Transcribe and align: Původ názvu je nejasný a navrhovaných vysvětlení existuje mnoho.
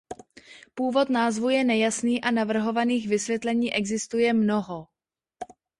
Původ 0.73 1.09
názvu 1.09 1.49
je 1.49 1.63
nejasný 1.63 2.21
a 2.23 2.31
navrhovaných 2.31 3.07
vysvětlení 3.07 3.73
existuje 3.73 4.33
mnoho. 4.33 4.87